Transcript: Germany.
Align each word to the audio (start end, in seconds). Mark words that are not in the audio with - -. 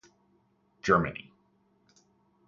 Germany. 0.81 1.31